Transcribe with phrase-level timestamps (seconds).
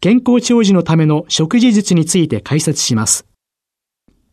[0.00, 3.26] 健康長寿のための食事術について解説します。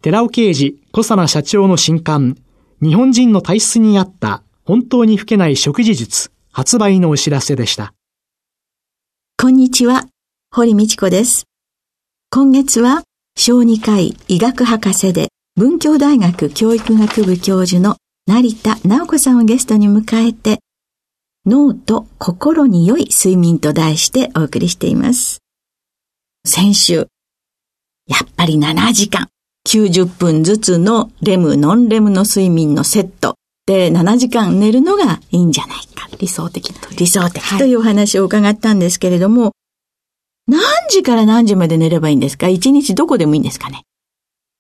[0.02, 2.38] 寺尾啓治小佐奈社長の新刊、
[2.82, 7.94] 日本人の体質に合った本当に老けない食事術発売のお知らせでした。
[9.42, 10.08] こんにちは、
[10.52, 11.46] 堀道子です。
[12.30, 13.04] 今月は
[13.38, 20.60] 小児科医医学博士で文教大学教育学部教授の成田直子さんをゲストに迎えて
[21.46, 25.45] 脳と心に良い睡眠と題してお送りしています。
[26.48, 27.08] 先週、
[28.06, 29.30] やっぱり7時間、
[29.68, 33.34] 90分ずつのレム、ノンレムの睡眠のセット。
[33.66, 36.08] で7時間寝るのがいいんじゃないか。
[36.20, 37.58] 理想的と理想的。
[37.58, 39.52] というお話を伺ったんですけれども、はい、
[40.50, 42.48] 何時から何時まで寝ればいいんですか？
[42.48, 43.82] 一日どこでもいいんですかね？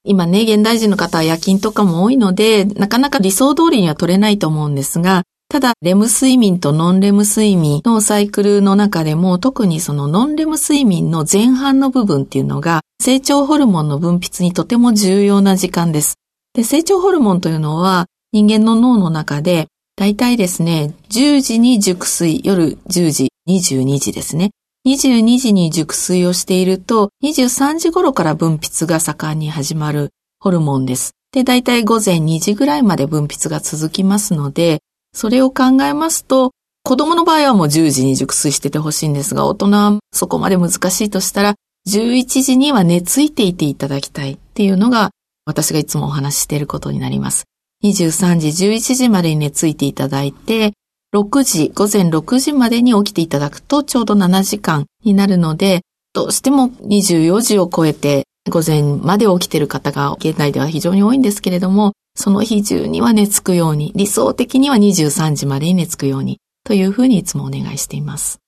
[0.04, 16.16] 今ね、現代人の方は夜勤とかも多いので、なかなか理想通りには取れないと思うんですが、ただ、レム睡眠とノンレム睡眠のサイクルの中でも、特にそのノンレム睡眠の前半の部分っていうのが、成長ホルモンの分泌にとても重要な時間です。
[16.54, 19.68] で、成長ホルモンというのは、人間の脳の中で、
[19.98, 24.52] だいたいですね、10時に熟睡、夜10時、22時ですね。
[24.86, 31.14] 22時に熟睡をしていると、23時頃から分泌が盛んに始まるホルモンです。
[31.32, 34.80] で、だいたい午前2時ぐらいまで分泌が続きますので、
[35.16, 36.52] それを考えますと、
[36.84, 41.56] 子供の場合はもう10時に熟睡しててほしいんですが、大人はそこまで難しいとしたら、
[41.88, 45.12] 11時には寝ついていていただきたいっていうのが、
[45.46, 47.46] 私がいつもお話ししていることになります。
[47.84, 50.74] 23時、11時までに寝ついていただいて、
[51.16, 55.82] 6時、午前6時までに起きていただくとちょうど7時間になるので、
[56.14, 68.40] どうしても24時を超えて午前まで起きている方が現代では非常に多いんですけれども、その日中には寝つくように、理想的には23時までに寝つくように、というふうにいつもお願いしています。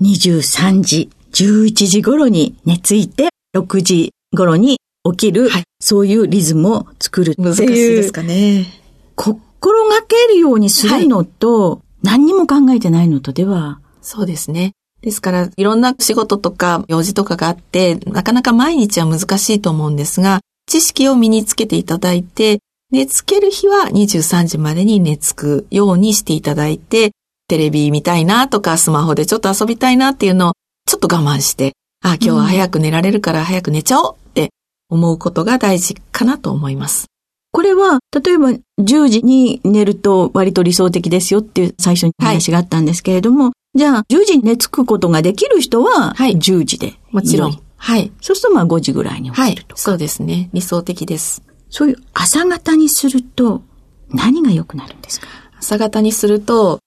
[0.00, 4.78] 23時、11時頃に寝ついて、6時頃に
[5.10, 7.48] 起きる、はい、そういうリズムを作るっていう。
[7.48, 8.66] 難しいですかね。
[9.14, 13.80] 心がけるようにするのと、はい、何にも考えてないのとでは。
[14.00, 14.72] そうですね。
[15.02, 22.60] ですから、いろんな仕事とか用事とかがあって、なかなか毎日は難しいと思うんですが、知識を身につけていただいて、
[22.94, 27.10] 寝つける日は23時までに寝つくようにしていただいて、
[27.48, 30.52] テレビ見たいなとかスマホでちょっと遊びたいなっていうのを
[30.86, 31.72] ちょっと我慢して、
[32.04, 34.50] あ、今日は早く寝られるから早く寝ちゃおうって
[34.90, 37.06] 思うことが大事かなと思います。
[37.50, 47.60] これは、例えば10時に寝ると割と理想的ですよっていう最初に話があったんですけれども、はい、じゃあ10時に寝つくことができる人は、10時で、はい、もちろん。
[47.76, 48.12] はい。
[48.20, 49.80] そうするとまあ5時ぐらいに起きるとか、はい。
[49.80, 50.48] そうですね。
[50.52, 51.42] 理想的です。
[51.74, 53.64] そういう朝型にすると
[54.08, 55.26] 何が良くなるんですか？
[55.58, 56.78] 朝型にすると、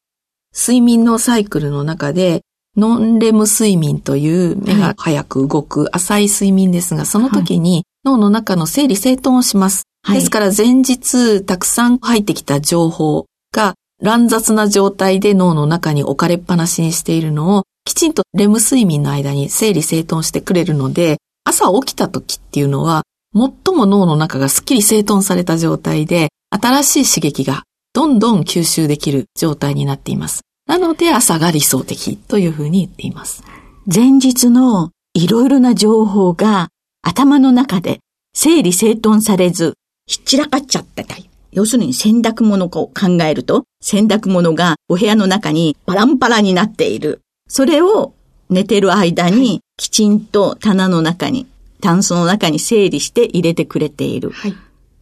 [0.55, 2.43] 睡眠のサイクルの中で、
[2.77, 9.83] ノンレム睡眠という目が早く動く浅い睡眠ですが、その時に脳の中の整理整頓をします。
[10.03, 23.03] はい、ですから前日たくさん入ってきた情報が乱雑な状態で脳の中に置かれっぱなしにしているのをきちんとレム睡眠の間に整理整頓してくれるので、朝起きた時っていうのは
[23.33, 27.63] 最も脳の中がすっきり整頓された状態で、新しい刺激が
[27.93, 30.41] どんどん吸収できる状態になっています。
[30.67, 33.43] なので朝が理想的というふうに言っています。
[33.93, 36.69] 前日のいろいろな情報が
[37.01, 37.99] 頭の中で
[38.33, 39.73] 整理整頓されず、
[40.05, 41.29] ひっちらかっちゃってたり。
[41.51, 47.21] 要するに洗濯物を考えると、洗濯物がお部屋の中にパランパラになっている。
[47.49, 48.13] それを
[48.49, 51.47] 寝てる間にきちんと棚の中に
[51.81, 54.31] タンスの中に整理して入れてくれている。
[54.31, 54.55] はい。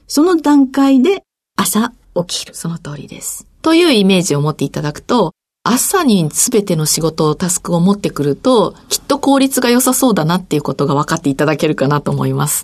[0.07, 1.23] その段階で
[1.55, 1.93] 朝
[2.27, 2.55] 起きる。
[2.55, 3.47] その通りです。
[3.61, 5.33] というイメージを持っていただくと、
[5.63, 12.63] 朝に全ての仕事をタスクを持ってくると、きっと効率が良さそうだなっていうことが分かっていただけるかなと思います。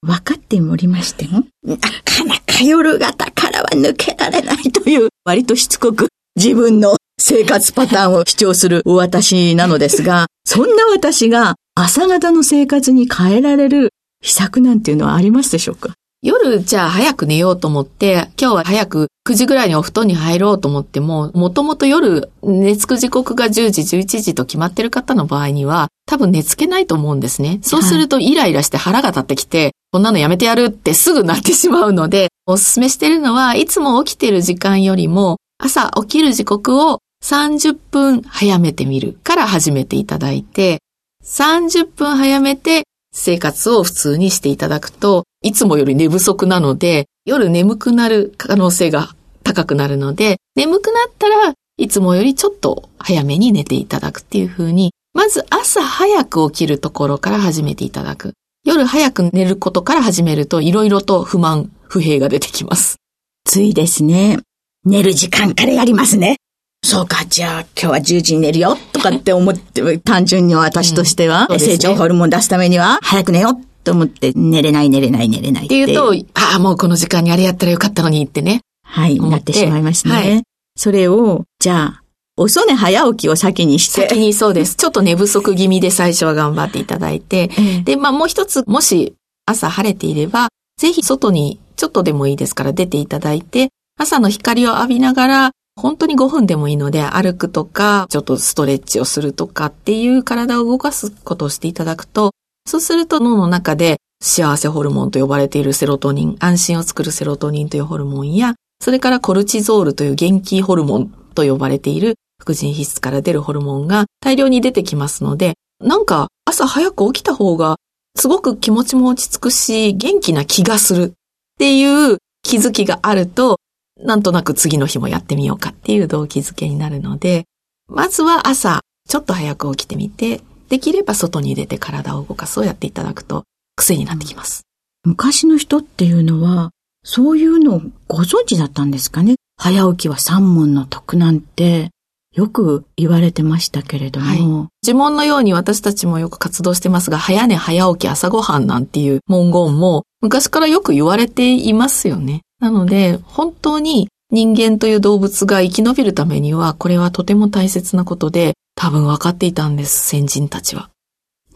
[0.00, 13.90] 分かっておりましても、なかなか夜型からは抜けられないという、割としつこく自分の生活パターンを主張する私なのですが、そんな私が朝型の生活に変えられる
[14.20, 15.94] 秘策なんていうのはありますでしょうか？
[16.22, 27.58] 夜、じゃあ早く寝ようと思って、今日は早く9時ぐらいにお布団に入ろうと思っても、もともと夜寝つく時刻が10時、11時と決まってる方の場合には、多分寝つけないと思うんですね。
[27.62, 40.78] そうするとイライラして腹が立ってきて、こんなのやめてやるってすぐなってしまうので、おすすめしてるのは、いつも起きてる時間よりも、朝起きる時刻を30分早めてみるから始めていただいて、
[41.24, 58.34] 30分早めて生活を普通にしていただくと、いつもより寝不足なので、夜眠くなる可能性が高くなるので、眠くなったらいつもよりちょっと早めに寝ていただくっていう風に、まず朝早く起きるところから始めていただく。
[58.64, 62.96] 夜早く寝ることから始めると、いろいろと不満、不平が出てきます。
[63.44, 64.40] ついですね。
[64.84, 66.36] 寝る時間からやりますね。
[66.84, 75.82] そうか、じゃあ今日は10時に寝るよとかって思って、単純に私としては、 うんね、成長ホルモン出すためには早く寝ようと思って寝れない寝れない寝れないって。
[75.82, 78.60] っていうと、ああ、もうこの時間にあれやったらよかったのにってね。
[78.84, 80.14] はい、なってしまいますね。
[80.14, 80.42] はい、
[80.76, 82.02] それを、じゃあ、
[82.36, 84.02] 遅寝早起きを先にして。
[84.02, 84.76] 先にそうです。
[84.76, 87.50] ちょっと寝不足気味で最初は頑張っていただいて。
[87.84, 89.14] で、まあもう一つ、もし
[89.46, 90.48] 朝晴れていれば、
[90.78, 102.32] ぜひ外にちょっとでもいいですから出ていただいて、朝の光を浴びながら本当に5分でもいいので、歩くとか、ちょっとストレッチをするとかっていう体を動かすことをしていただくと、
[102.66, 117.76] そうすると脳の中で幸せホルモンと呼ばれているセロトニン、安心を作るセロトニンというホルモンや、それからコルチゾールという元気ホルモンと呼ばれている副腎皮質から出るホルモンが大量に出てきますので、なんか朝早く起きた方が
[118.16, 121.10] すごく気持ちも落ち着くし、元気な気がするっ
[121.58, 123.58] ていう気づきがあると、
[124.02, 127.44] なんとなく次の日もやってみようかっていう動機づけになるので、
[127.88, 133.44] まずは朝、ちょっと早く起きてみて、できれば外に出て体を動かすをやっていただくと
[133.76, 134.62] 癖になってきます。
[135.04, 136.70] 昔の人っていうのは、
[137.04, 139.36] そういうのをご存知だったんですかね？
[139.58, 141.90] 早起きは三問の得なんて、
[142.34, 152.40] よく言われてましたけれども、はい、呪文のように私たちもよく活動してますが、早寝早起き朝ごはんなんていう文言も昔からよく言われていますよね。
[152.64, 160.88] なので、本当に人間という動物が生き延びるためには、これはとても大切なことで、多分分かっていたんです、先人たちは。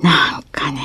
[0.02, 0.80] なんかね、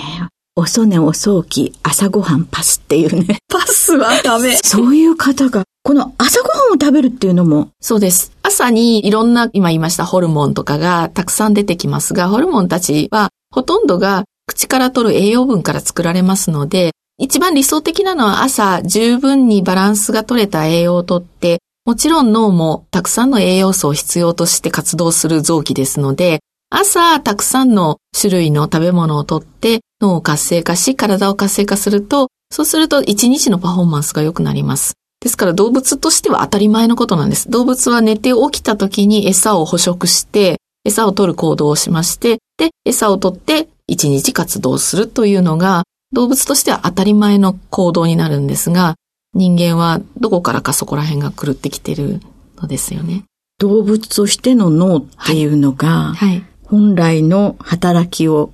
[0.55, 3.39] 遅寝遅起き、朝ごはんパスっていうね。
[3.51, 4.55] パスはダメ。
[4.63, 7.67] そういう方が、この朝ごはんを食べるっていうのも。
[7.81, 8.31] そうです。
[8.43, 26.39] 朝にいろんな、今言いましたホルモンとかがたくさん出てきますが、ホルモンたちはほとんどが口から取る栄養分から作られますので、一番理想的なのは朝十分にバランスが取れた栄養をとって、もちろん脳もたくさんの栄養素を必要として活動する臓器ですので、
[26.71, 34.93] 朝たくさんの種類の食べ物をとって脳を活性化し体を活性化すると、そうすると一日のパフォーマンスが良くなります。
[35.19, 37.47] ですから動物としては当たり前のことなんです。
[37.49, 48.95] 動物は寝て起きた時に餌を捕食して、餌を取る行動をしまして、で、餌を取って一日活動するというのが動物としては当たり前の行動になるんですが、
[49.33, 52.21] 人間はどこからかそこら辺が狂ってきてる
[52.57, 53.23] のですよね。
[53.59, 58.53] 動物としての脳っていうのが、はい、本来の働きを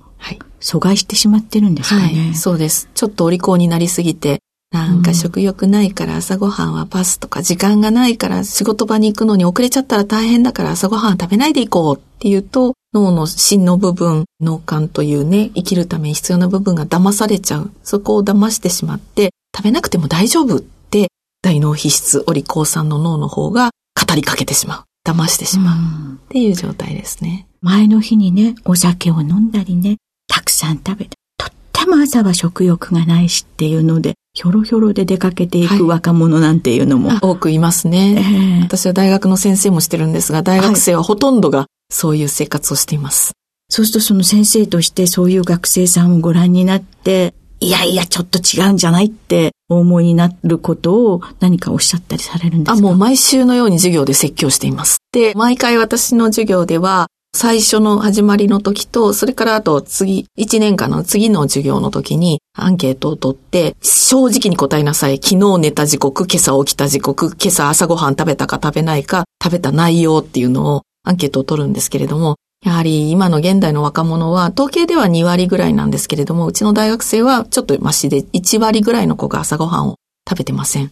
[0.60, 2.88] 阻害してしまってるんですかね、はい、そうです。
[2.94, 4.40] ちょっとお利口になりすぎて、
[4.72, 17.72] なんか食欲ないから朝ごはんはパスとか、時間がないから仕事場に行くのに遅れちゃったら大変だから朝ごはん食べないで行こうっていうと、脳の芯の部分、脳幹というね、生きるために必要な部分が騙されちゃう。
[17.82, 21.08] そこを騙してしまって、食べなくても大丈夫って、
[21.42, 24.84] 大脳皮質、お利口さんの脳の方が語りかけてしまう。
[25.04, 25.78] 騙してしまう。
[26.26, 27.48] っていう状態ですね。
[27.60, 29.96] 前の日にね、お酒を飲んだりね、
[30.28, 43.26] たくさん食べて、とっても朝は食欲がないしっていうので、ひょろひょろで出かけていく若者なんていうのも、はい、多くいますね、えー、私は大学の先生もしてるんですが、大学生はほとんどがそういう生活をしています。
[43.26, 43.34] はい、
[43.68, 52.72] そうするとその先生としてそういう学生さんをご覧になって、いやいや、ちょっと違うんじゃないってお思いになることを何かおっしゃったりされるんですか？
[52.72, 55.00] あ、もう毎週のように授業で説教しています。
[55.12, 57.08] で、毎回私の授業では、
[57.42, 65.16] 最初の始まりの時と、それからあと次、1年間の次の授業の時にアンケートを取って、正直に答えなさい。
[65.16, 79.96] 昨日寝た時刻、今朝起きた時刻、今朝朝ごはん食べたか食べないか、食べた内容っていうのをアンケートを取るんですけれども、やはり今の現代の若者は、統計では2割ぐらいなんですけれども、うちの大学生はちょっとマシで1割ぐらいの子が朝ごはんを
[80.28, 80.90] 食べてません。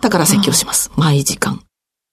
[0.00, 0.90] だから説教します。
[0.96, 1.62] 毎時間。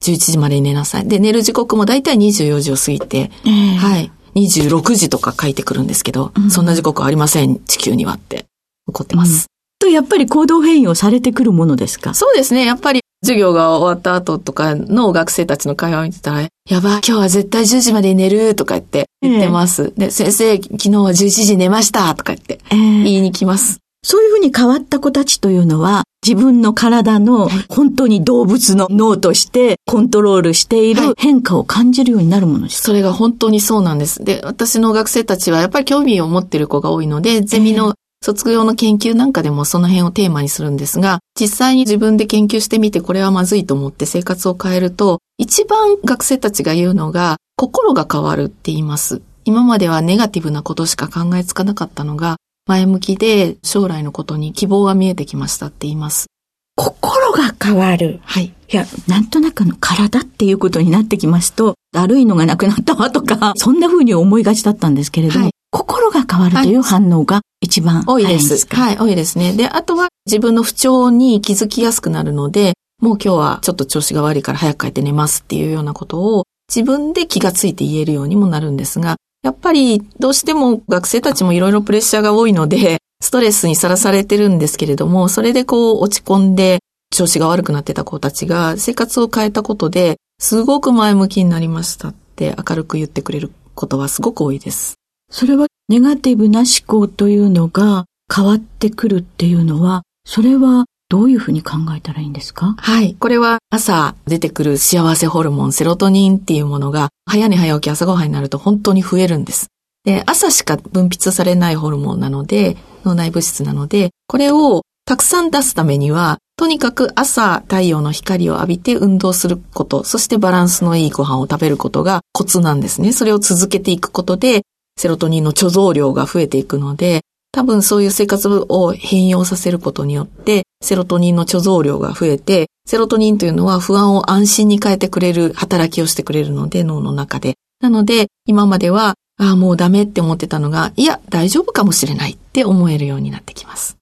[0.03, 1.08] 11時までに寝なさい。
[1.08, 4.12] で、寝る時刻もだいたい24時を過ぎて、ええはい。
[4.36, 8.46] 26時とか書いてくるんですけど、うんそんな時刻ありません、地球にはって
[8.88, 9.48] 怒ってます。
[9.79, 12.13] と、やっぱり行動変容されてくるものですか？
[12.13, 12.65] そうですね。
[12.65, 19.91] やっぱり授業が終わった後とかの学生たちの会話を見てたら、やばい、今日は絶対10時までに寝るとか言って言ってます。
[19.98, 23.79] で、先生、昨日は11時に寝ましたとか言ってええ言いに来ます。
[24.03, 34.24] そういうふうに変わった子たちというのは、自分の体の本当に動物の脳としてコントロールしていはいる変化を感じるようになるものですか、それが本当にそうなんです。
[34.24, 49.22] で、私の学生たちはやっぱり興味を持ってる子が多いので、ゼミの卒業の研究なんかでもその辺をテーマにするんですが、実際に自分で研究してみてこれはまずいと思って生活を変えると、一番学生たちが言うのが、心が変わるって言います。
[49.46, 52.38] 今まではネガティブなことしか考えつかなかったのが、
[52.70, 56.28] 前向きで将来のことに希望が見えてきましたって言います。
[56.76, 58.20] 心が変わる。
[58.24, 58.46] はい。
[58.46, 68.40] いや、なんとなくの体っていうことになってきますと、だるいのがなくなったわとか、そんな風に思いがちだったんですけれども、はい心が変わるという反応が一番多いで。
[68.40, 69.54] すすかはい、多いですね。
[69.54, 72.74] で、あとは自分の不調に気づきやすくなるので、
[73.04, 86.79] もう今日はちょっと調子が悪いから早く帰って寝ますっていうようなことを自分で気がついて言えるようにもなるんですが、やっぱりどうしても学生たちもいろいろプレッシャーが多いので、ストレスにさらされてるんですけれども、それでこう落ち込んで
[87.13, 94.96] 調子が悪くなってた子たちが生活を変えたことで、すごく前向きになりましたって明るく言ってくれることはすごく多いです。
[95.31, 102.75] それはネガティブな思考というのが変わってくるっていうのは、それはどういうふうに考えたらいいんですか？
[102.77, 103.15] はい。
[103.19, 109.68] これは朝出てくる幸せホルモン、セロトニンっていうものが、早寝早起き朝ごはんになると本当に増えるんです。
[110.06, 123.14] で、朝しか分泌されないホルモンなので、脳内物質なので、これをたくさん出すためには、とにかく朝太陽の光を浴びて運動すること、そしてバランスのいいご飯を食べることがコツなんですね。
[123.14, 124.64] それを続けていくことで、
[124.98, 137.56] セロトニンの貯蔵量が増えていくので、多分そういう生活を変容させることによって、セロトニンの貯蔵量が増えて、セロトニンというのは不安を安心に変えてくれる働きをしてくれるので、脳の中で。
[137.82, 144.00] なので、今までは、ああ、もうダメって思ってたのが、いや、大丈夫かもしれないって思えるようになってきます。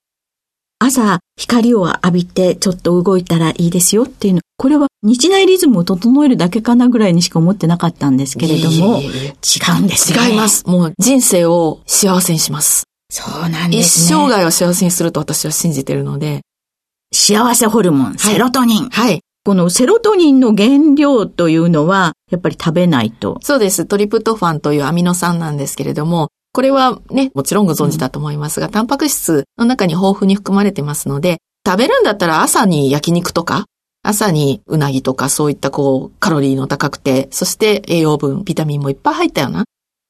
[0.79, 10.29] 朝光を浴びてちょっと動いたらいいですよっていうの、これは日内リズムを整えるだけかなぐらいにしか思ってなかったんですけれども、違うんですね。
[10.29, 10.49] 違いま。
[10.49, 10.65] す。
[10.67, 12.86] もう人生を幸せにします。
[13.09, 14.17] そうなんで一すね。
[14.17, 16.41] 生涯を幸せにすると私は信じてるので。
[17.13, 18.89] 幸せホルモン、セロトニン。
[18.89, 19.21] はい。
[19.45, 23.39] このセロトニンの原料というのは、やっぱり食べないと。
[23.41, 23.85] そうです。
[23.85, 33.65] トリプトファンというアミノ酸なんですけれども、これはね、もちろんご存知だと思いますが、タンパク質の中に豊富に含まれてますので、食べるんだったら朝に焼肉とか、
[34.03, 39.63] 朝にうなぎとかそういったこう、カロリーの高くて、そして栄養分、ビタミンもいっぱい入ったような。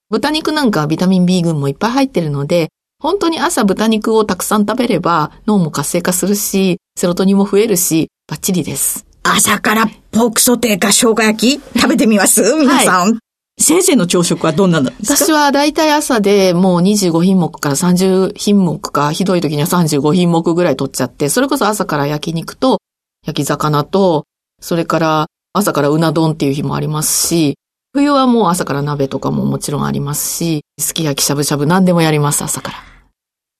[0.09, 9.05] 豚肉なんかはビタミン B 群もいっぱい入ってるので、本当に朝豚肉をたくさん食べれば脳も活性化するし、セロトニンも増えるし、バッチリです。
[9.23, 11.61] 朝からポークソテーか生姜焼き？
[11.79, 12.41] 食べてみます？
[12.55, 13.19] 皆さん。
[13.59, 15.25] 先生の朝食はどんなのですか？
[15.25, 22.79] 私はだいたい朝でもう25品目から30品目か、ひどい時には35品目ぐらい取っちゃって、それこそ朝から焼肉と
[23.27, 24.23] 焼き魚と、
[24.59, 27.57] それから朝からうな丼っていう日もありますし、
[27.97, 32.77] 冬はもう朝から鍋とかももちろんありますし、すき焼きしゃぶしゃぶ何でもやります、朝から。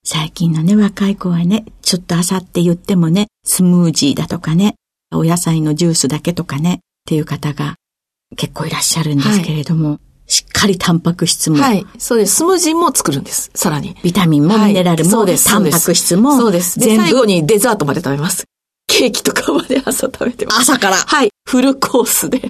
[0.05, 4.75] 最近のね、若い子はね、ちょっと朝って言ってもね、スムージーだとかね、
[5.11, 6.77] お野菜のジュースだけとかね、っ
[7.07, 7.77] ていう方が
[8.35, 12.35] 結構いらっしゃるんですけれども、しっかりタンパク質も、はい、そうです。
[12.35, 13.97] スムージーも作るんです、さらに。
[14.03, 16.79] ビタミンもはいミネラルも、そうですタンパク質も、そうです。
[16.79, 18.43] で、全部最後にデザートまで食べます。
[18.85, 20.59] ケーキとかまで朝食べてます。
[20.59, 20.97] 朝から。
[20.97, 22.49] はい、フルコースで。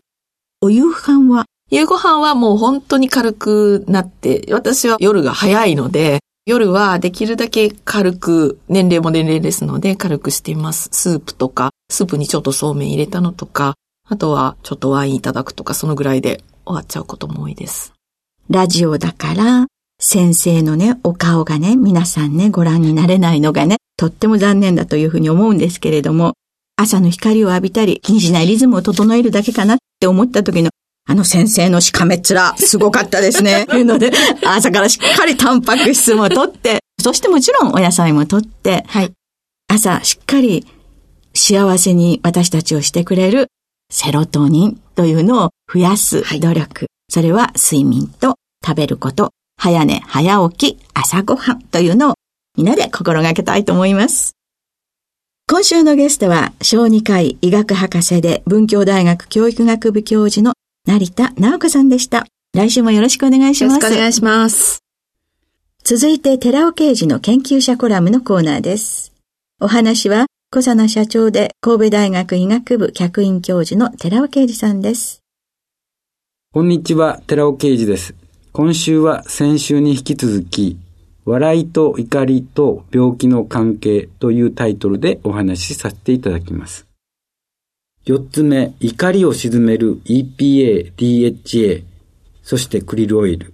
[0.59, 10.87] お夕飯は夕ご飯はもう本当に軽くなって、私は夜が早いので、夜はできるだけ軽く、年齢も年齢ですので軽くしています。
[10.93, 13.75] スープとか、スープにちょっとそうめん入れたのとか、
[14.07, 17.91] あとはちょっとワインいただくとか、そのぐらいで終わっちゃうことも多いです。
[18.49, 19.67] ラジオだから、
[19.99, 26.33] 先生のね、お顔がね、皆さんね、ご覧になれないのがね、とっても残念だというふうに思うんですけれども、
[26.77, 30.69] 朝の光を浴びたり、気にしないリズムを整えるだけかなって思った時の、
[31.09, 33.65] あの先生のしかめっ面、すごかったですね。
[33.65, 34.11] と いうので、
[34.43, 39.13] 朝からしっかりタンパク質もとって、 そしてもちろんお野菜もとって、はい。
[39.69, 40.67] 朝しっかり
[41.33, 43.47] 幸せに私たちをしてくれる
[43.89, 46.81] セロトニンというのを増やす努力。
[46.81, 48.35] はい、それは睡眠と
[48.65, 52.13] 食べること、早寝早起き朝ごはんというのを
[52.57, 54.33] みんなで心がけたいと思います。
[55.49, 60.53] 今週のゲストは小児科医医学博士で文教大学教育学部教授の
[60.87, 62.25] 成田直子さんでした。
[62.55, 63.75] 来週もよろしくお願いします。
[63.75, 64.79] よろしくお願いします。
[65.83, 69.11] 続いて寺尾刑事の研究者コラムのコーナーです。
[69.59, 75.23] お話は小佐奈社長で神戸大学医学部客員教授の寺尾啓二さんです。
[76.53, 78.15] こんにちは、寺尾啓二です。
[78.53, 80.77] 今週は先週に引き続き、
[81.25, 86.86] 笑いと怒りと病気の関係というタイトルでお話しさせていただきます。
[88.07, 91.83] 四つ目、怒りを鎮める EPA、DHA、
[92.41, 93.53] そしてクリルオイル。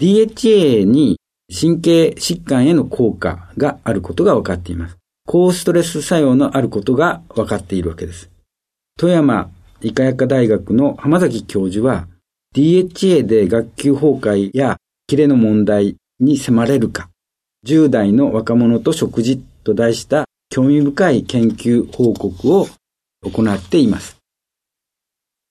[0.00, 4.96] DHA に神経疾患への効果があることが分かっています。
[5.28, 8.28] 高ストレス作用のあることが分かっているわけです。
[8.98, 9.48] 富山
[9.80, 12.08] 医科薬科大学の浜崎教授は
[12.52, 14.76] DHA で学級崩壊や
[15.06, 17.10] キレの問題に迫れるか、
[17.64, 22.66] 10代の若者と食事と題した興味深い研究報告を
[23.30, 24.16] 行っています。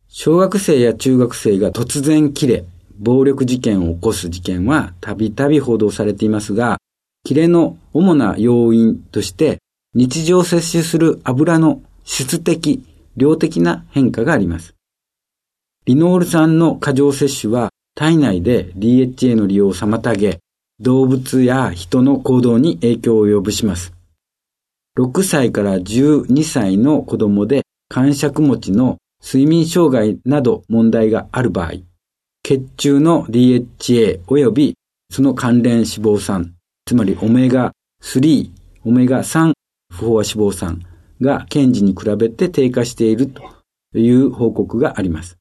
[0.08, 2.66] 小学生や中学生が突然キレ、
[2.98, 6.78] 暴力事件を起こす事件はたびたび報道されていますが、
[7.26, 9.60] キレの主な要因として
[9.94, 12.86] 日常摂取する油の質的、
[13.18, 14.76] 量的な変化があります。
[15.86, 20.40] リノール酸の過剰摂取は体内で DHA の利用を妨げ、
[20.80, 23.94] 動物や人の行動に影響を及ぼします。
[24.98, 31.74] 6歳から12歳の子供で感触持ちの睡眠障害など問題がある場合、
[32.44, 34.76] 血中の DHA 及び
[35.10, 36.54] その関連脂肪酸、
[36.86, 37.72] つまりオメガ
[38.04, 38.52] 3、
[38.84, 39.54] オメガ3
[39.92, 40.82] 不飽和脂肪酸
[41.22, 43.44] が検事に比べて低下していると
[43.98, 45.38] いう報告があります。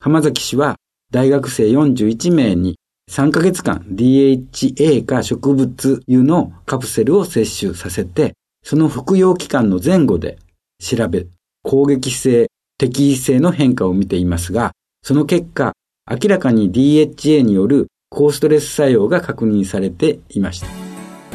[0.00, 0.76] 浜崎氏は
[1.12, 2.78] 大学生41名に
[3.10, 10.38] 3ヶ月間 DHA か植物油のカプセルを摂取させて、その服用期間の前後で
[10.80, 11.26] 調べ、
[11.62, 15.72] 攻撃性、適宜性の変化を見ていますが、その結果、
[16.10, 20.66] 明らかに DHA による高ストレス作用が確認されていました。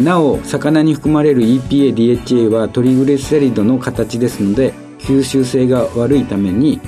[0.01, 6.81] なお魚に含まれる EPA、DHA はトリグレセリドの形ですので吸収性が悪いために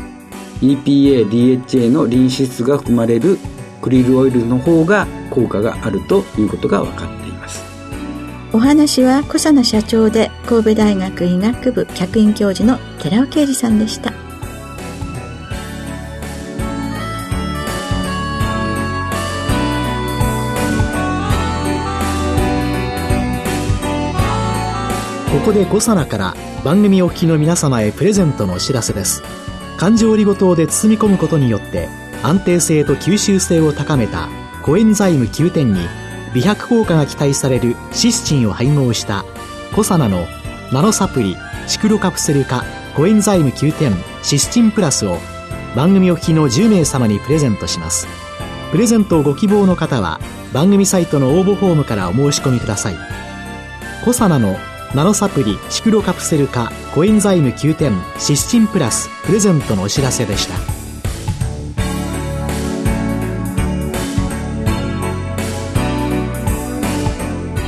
[0.62, 3.38] EPA、DHA のリン脂質が含まれる
[3.82, 7.16] クリルオイルの方が効果があるということが分かっています
[8.58, 14.10] お話は小佐奈社長で神戸大学医学部客員教授の寺尾啓二さんでした。
[14.10, 14.17] こ
[25.46, 29.22] こで5サナから番組お聞きの皆様へプレゼントのお知らせです。
[29.78, 31.89] 環状オリゴ糖で包み込むことによって
[32.24, 34.28] 安定性と吸収性を高めた
[34.63, 39.26] コエンザイム9点に美白効果が期待されるシスチンを配合した
[39.76, 40.28] コサナの
[40.72, 41.36] ナノサプリ
[41.68, 42.63] シクロカプセル化
[42.96, 45.18] コエンザイム9点シスチンプラスを
[45.76, 48.08] 番組お聞きの10名様にプレゼントします。
[48.72, 50.20] プレゼントをご希望の方は
[50.54, 52.96] 番組サイトの応募フォームからお申し込みください。
[54.04, 54.58] コサナの
[54.96, 60.77] ナノサプリシクロカプセル化コエンザイム9点シスチンプラスプレゼントのお知らせでした。